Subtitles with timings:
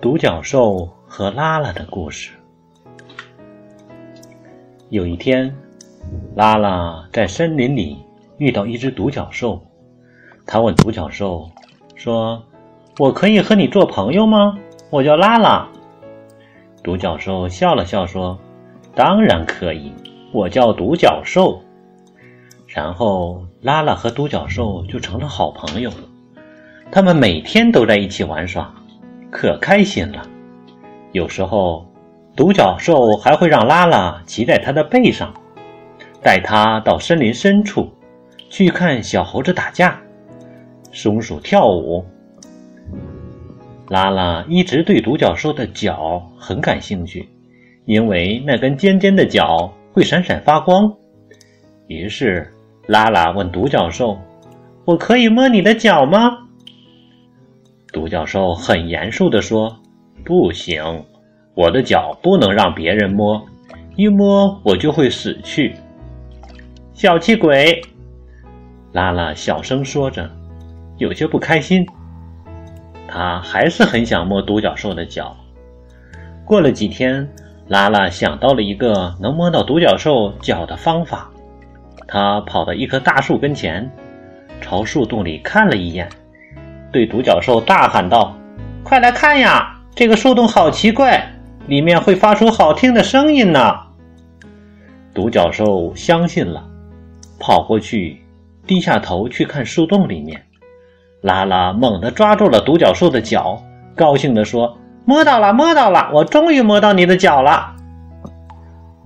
[0.00, 2.30] 独角兽和拉拉的故事。
[4.90, 5.52] 有一天，
[6.36, 7.98] 拉拉在森林里
[8.36, 9.60] 遇到一只独角兽，
[10.46, 11.50] 他问独角兽
[11.96, 12.40] 说
[13.00, 14.56] ：“我可以和你做朋友吗？
[14.88, 15.68] 我叫拉拉。”
[16.84, 18.38] 独角兽笑了笑说
[18.94, 19.92] ：“当然可以，
[20.32, 21.60] 我叫独角兽。”
[22.68, 25.90] 然后，拉拉和独角兽就成了好朋友。
[26.92, 28.72] 他们每天都在一起玩耍。
[29.30, 30.22] 可开心了，
[31.12, 31.86] 有时候，
[32.34, 35.32] 独角兽还会让拉拉骑在它的背上，
[36.22, 37.92] 带它到森林深处
[38.48, 40.00] 去看小猴子打架、
[40.92, 42.04] 松鼠跳舞。
[43.88, 47.28] 拉拉一直对独角兽的脚很感兴趣，
[47.84, 50.90] 因为那根尖尖的角会闪闪发光。
[51.86, 52.50] 于是，
[52.86, 54.18] 拉拉问独角兽
[54.84, 56.30] ：“我可以摸你的脚吗？”
[57.92, 59.74] 独角兽很严肃地说
[60.24, 61.04] ：“不行，
[61.54, 63.42] 我的脚不能让别人摸，
[63.96, 65.74] 一摸我就会死去。”
[66.92, 67.80] 小气鬼，
[68.92, 70.30] 拉拉小声说着，
[70.98, 71.86] 有些不开心。
[73.06, 75.34] 他还是很想摸独角兽的脚。
[76.44, 77.26] 过了几天，
[77.68, 81.30] 拉拉想到了一个能摸到独角兽脚的方法。
[82.06, 83.90] 他跑到一棵大树跟前，
[84.60, 86.08] 朝树洞里看了一眼。
[86.90, 88.34] 对独角兽大喊道
[88.82, 89.74] ：“快来看呀！
[89.94, 91.28] 这个树洞好奇怪，
[91.66, 93.76] 里面会发出好听的声音呢。”
[95.12, 96.64] 独角兽相信了，
[97.38, 98.22] 跑过去，
[98.66, 100.40] 低下头去看树洞里面。
[101.20, 103.60] 拉拉猛地抓住了独角兽的脚，
[103.96, 106.10] 高兴地说：“摸到了，摸到了！
[106.14, 107.74] 我终于摸到你的脚了！”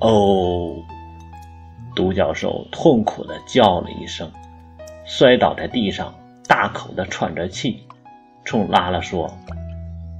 [0.00, 0.76] 哦，
[1.96, 4.30] 独角兽痛苦地叫了一声，
[5.04, 6.14] 摔倒在地上。
[6.48, 7.82] 大口的喘着气，
[8.44, 9.32] 冲拉拉说：“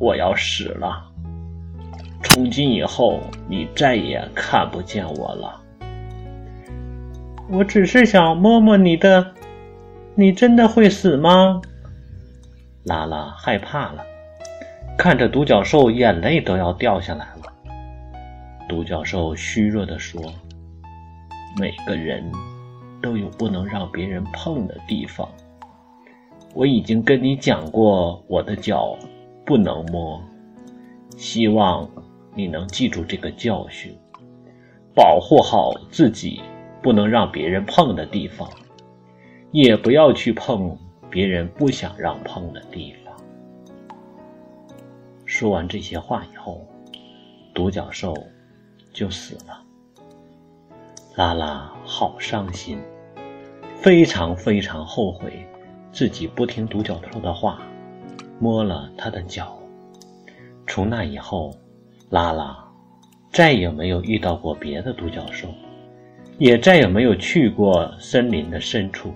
[0.00, 1.04] 我要死了！
[2.24, 5.60] 从今以后，你再也看不见我了。”
[7.50, 9.32] 我只是想摸摸你的，
[10.14, 11.62] 你真的会死吗？
[12.84, 14.04] 拉拉害怕了，
[14.98, 17.52] 看着独角兽，眼泪都要掉下来了。
[18.68, 20.20] 独角兽虚弱地说
[21.58, 22.30] ：“每个人
[23.00, 25.26] 都有不能让别人碰的地方。”
[26.54, 28.96] 我已经跟你讲过，我的脚
[29.44, 30.20] 不能摸，
[31.16, 31.88] 希望
[32.34, 33.96] 你能记住这个教训，
[34.94, 36.40] 保护好自己
[36.82, 38.48] 不能让别人碰的地方，
[39.52, 40.76] 也不要去碰
[41.08, 43.14] 别人不想让碰的地方。
[45.24, 46.66] 说完这些话以后，
[47.54, 48.16] 独角兽
[48.92, 49.62] 就死了。
[51.14, 52.80] 拉拉好伤心，
[53.76, 55.46] 非常非常后悔。
[55.98, 57.58] 自己不听独角兽的话，
[58.38, 59.58] 摸了他的脚。
[60.64, 61.52] 从那以后，
[62.08, 62.56] 拉拉
[63.32, 65.48] 再也没有遇到过别的独角兽，
[66.38, 69.12] 也再也没有去过森林的深处。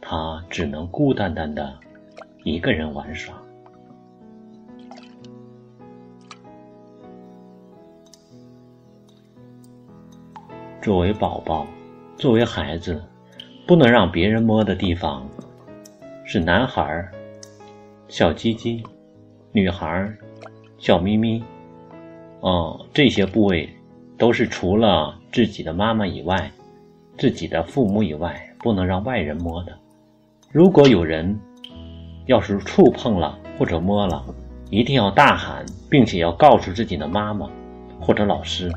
[0.00, 1.76] 他只能孤单单的
[2.44, 3.34] 一个人玩耍。
[10.80, 11.66] 作为宝宝，
[12.16, 13.02] 作为孩子，
[13.66, 15.28] 不能让别人摸的地方。
[16.32, 17.12] 是男孩儿，
[18.08, 18.82] 小鸡鸡；
[19.52, 20.16] 女孩儿，
[20.78, 21.44] 小咪咪。
[22.40, 23.68] 哦，这些部位
[24.16, 26.50] 都是除了自己的妈妈以外，
[27.18, 29.78] 自己的父母以外，不能让外人摸的。
[30.50, 31.38] 如果有人
[32.24, 34.24] 要是触碰了或者摸了，
[34.70, 37.46] 一定要大喊，并且要告诉自己的妈妈
[38.00, 38.72] 或者老师。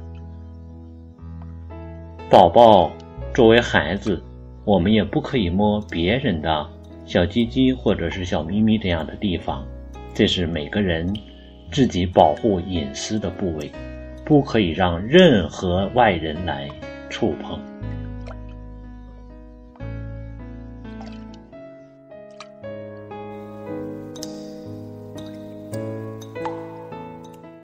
[2.29, 2.91] 宝宝
[3.33, 4.21] 作为孩子，
[4.65, 6.69] 我们也不可以摸别人的。
[7.05, 9.65] 小鸡鸡或者是小咪咪这样的地方，
[10.13, 11.13] 这是每个人
[11.71, 13.71] 自己保护隐私的部位，
[14.25, 16.67] 不可以让任何外人来
[17.09, 17.59] 触碰。